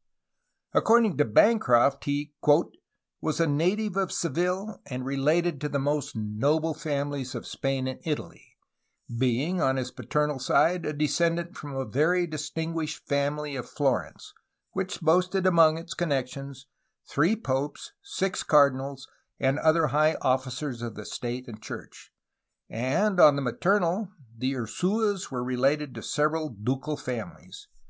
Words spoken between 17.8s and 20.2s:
six cardinals, and other high